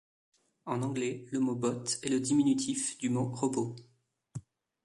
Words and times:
En 0.65 0.81
anglais, 0.81 1.27
le 1.29 1.39
mot 1.39 1.53
bot 1.53 1.83
est 2.01 2.09
le 2.09 2.19
diminutif 2.19 2.97
du 2.97 3.09
mot 3.11 3.25
robot. 3.29 3.75